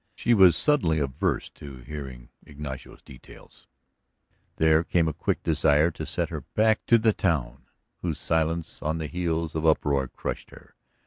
[0.15, 3.67] She was suddenly averse to hearing Ignacio's details;
[4.55, 7.65] there came a quick desire to set her back to the town
[8.01, 10.73] whose silence on the heels of uproar crushed her.